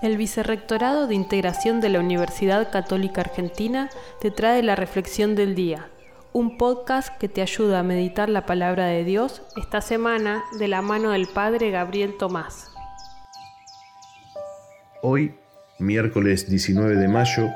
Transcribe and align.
El 0.00 0.16
Vicerrectorado 0.16 1.06
de 1.06 1.14
Integración 1.14 1.80
de 1.80 1.88
la 1.88 2.00
Universidad 2.00 2.70
Católica 2.70 3.20
Argentina 3.20 3.90
te 4.20 4.30
trae 4.30 4.62
la 4.62 4.74
Reflexión 4.74 5.34
del 5.34 5.54
Día, 5.54 5.90
un 6.32 6.56
podcast 6.56 7.16
que 7.18 7.28
te 7.28 7.42
ayuda 7.42 7.80
a 7.80 7.82
meditar 7.82 8.28
la 8.28 8.46
palabra 8.46 8.86
de 8.86 9.04
Dios 9.04 9.42
esta 9.56 9.80
semana 9.80 10.42
de 10.58 10.68
la 10.68 10.82
mano 10.82 11.10
del 11.10 11.26
Padre 11.26 11.70
Gabriel 11.70 12.16
Tomás. 12.18 12.72
Hoy, 15.02 15.34
miércoles 15.78 16.48
19 16.48 16.96
de 16.96 17.08
mayo, 17.08 17.48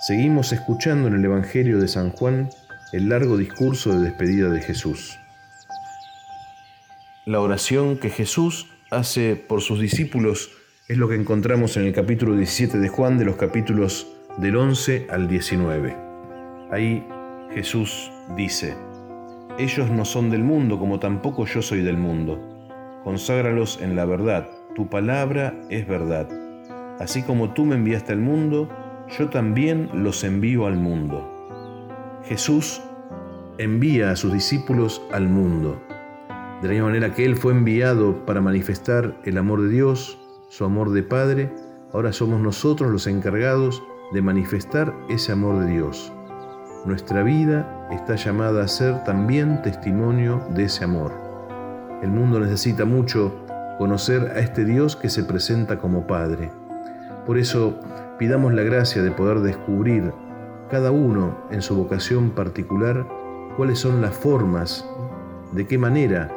seguimos 0.00 0.52
escuchando 0.52 1.08
en 1.08 1.14
el 1.14 1.24
Evangelio 1.24 1.78
de 1.78 1.88
San 1.88 2.10
Juan 2.10 2.50
el 2.92 3.08
largo 3.08 3.36
discurso 3.36 3.92
de 3.92 4.04
despedida 4.04 4.50
de 4.50 4.60
Jesús. 4.60 5.18
La 7.24 7.40
oración 7.40 7.98
que 7.98 8.10
Jesús 8.10 8.66
hace 8.90 9.36
por 9.36 9.60
sus 9.60 9.80
discípulos 9.80 10.50
es 10.88 10.98
lo 10.98 11.08
que 11.08 11.16
encontramos 11.16 11.76
en 11.76 11.84
el 11.84 11.92
capítulo 11.92 12.36
17 12.36 12.78
de 12.78 12.88
Juan, 12.88 13.18
de 13.18 13.24
los 13.24 13.34
capítulos 13.34 14.06
del 14.38 14.56
11 14.56 15.08
al 15.10 15.26
19. 15.26 15.96
Ahí 16.70 17.04
Jesús 17.52 18.12
dice, 18.36 18.76
Ellos 19.58 19.90
no 19.90 20.04
son 20.04 20.30
del 20.30 20.44
mundo 20.44 20.78
como 20.78 21.00
tampoco 21.00 21.44
yo 21.44 21.60
soy 21.60 21.82
del 21.82 21.96
mundo. 21.96 22.38
Conságralos 23.02 23.80
en 23.82 23.96
la 23.96 24.04
verdad, 24.04 24.48
tu 24.76 24.88
palabra 24.88 25.60
es 25.70 25.88
verdad. 25.88 26.28
Así 27.00 27.22
como 27.22 27.52
tú 27.52 27.64
me 27.64 27.74
enviaste 27.74 28.12
al 28.12 28.20
mundo, 28.20 28.68
yo 29.18 29.28
también 29.28 29.90
los 29.92 30.22
envío 30.22 30.66
al 30.66 30.76
mundo. 30.76 32.20
Jesús 32.26 32.80
envía 33.58 34.12
a 34.12 34.16
sus 34.16 34.32
discípulos 34.32 35.02
al 35.12 35.28
mundo 35.28 35.82
de 36.62 36.68
la 36.68 36.72
misma 36.72 36.86
manera 36.88 37.12
que 37.12 37.24
Él 37.24 37.36
fue 37.36 37.52
enviado 37.52 38.24
para 38.24 38.40
manifestar 38.40 39.14
el 39.24 39.36
amor 39.36 39.62
de 39.62 39.68
Dios, 39.68 40.18
su 40.56 40.64
amor 40.64 40.90
de 40.90 41.02
Padre, 41.02 41.52
ahora 41.92 42.14
somos 42.14 42.40
nosotros 42.40 42.90
los 42.90 43.06
encargados 43.06 43.82
de 44.14 44.22
manifestar 44.22 44.94
ese 45.10 45.32
amor 45.32 45.62
de 45.62 45.70
Dios. 45.70 46.10
Nuestra 46.86 47.22
vida 47.22 47.86
está 47.92 48.14
llamada 48.14 48.64
a 48.64 48.68
ser 48.68 49.04
también 49.04 49.60
testimonio 49.60 50.40
de 50.54 50.64
ese 50.64 50.84
amor. 50.84 51.12
El 52.02 52.08
mundo 52.08 52.40
necesita 52.40 52.86
mucho 52.86 53.34
conocer 53.76 54.32
a 54.34 54.38
este 54.38 54.64
Dios 54.64 54.96
que 54.96 55.10
se 55.10 55.24
presenta 55.24 55.78
como 55.78 56.06
Padre. 56.06 56.50
Por 57.26 57.36
eso 57.36 57.78
pidamos 58.18 58.54
la 58.54 58.62
gracia 58.62 59.02
de 59.02 59.10
poder 59.10 59.40
descubrir 59.40 60.10
cada 60.70 60.90
uno 60.90 61.36
en 61.50 61.60
su 61.60 61.76
vocación 61.76 62.30
particular 62.30 63.06
cuáles 63.58 63.78
son 63.78 64.00
las 64.00 64.16
formas, 64.16 64.88
de 65.52 65.66
qué 65.66 65.76
manera 65.76 66.30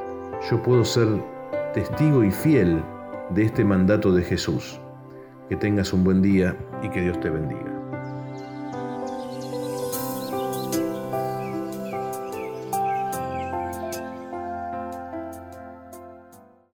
yo 0.52 0.62
puedo 0.62 0.84
ser 0.84 1.08
testigo 1.74 2.26
y 2.26 2.32
fiel 2.32 2.84
de 3.30 3.44
este 3.44 3.64
mandato 3.64 4.12
de 4.12 4.24
Jesús. 4.24 4.80
Que 5.48 5.56
tengas 5.56 5.94
un 5.94 6.04
buen 6.04 6.22
día 6.22 6.56
y 6.84 6.90
que 6.90 7.02
Dios 7.02 7.20
te 7.20 7.30
bendiga. 7.30 7.69